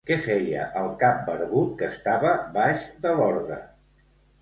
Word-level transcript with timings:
Què 0.09 0.15
feia 0.21 0.63
el 0.83 0.89
cap 1.03 1.21
barbut 1.27 1.77
que 1.83 1.91
estava 1.91 2.35
baix 2.59 2.91
de 3.07 3.17
l'orgue? 3.23 3.63